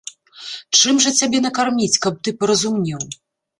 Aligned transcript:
Чым 0.79 0.95
жа 1.03 1.13
цябе 1.19 1.43
накарміць, 1.47 2.01
каб 2.07 2.19
ты 2.25 2.37
паразумнеў? 2.43 3.01